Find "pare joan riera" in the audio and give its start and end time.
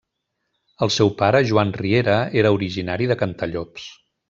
1.19-2.17